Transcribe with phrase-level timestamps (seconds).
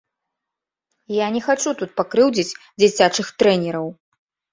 [1.23, 3.87] Я не хачу тут пакрыўдзіць дзіцячых трэнераў.